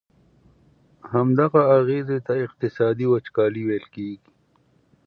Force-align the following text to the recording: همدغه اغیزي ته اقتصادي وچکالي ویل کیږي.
همدغه 1.13 1.61
اغیزي 1.77 2.19
ته 2.25 2.33
اقتصادي 2.45 3.05
وچکالي 3.09 3.61
ویل 3.65 3.85
کیږي. 3.95 4.19